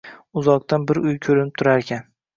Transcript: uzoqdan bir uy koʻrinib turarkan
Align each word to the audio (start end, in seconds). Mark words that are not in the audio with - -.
uzoqdan 0.41 0.87
bir 0.93 1.01
uy 1.11 1.19
koʻrinib 1.27 1.53
turarkan 1.63 2.05